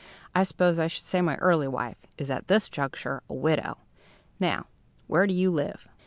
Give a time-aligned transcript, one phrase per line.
[0.33, 3.77] I suppose I should say my early wife is at this juncture a widow.
[4.39, 4.65] Now,
[5.05, 5.87] where do you live?"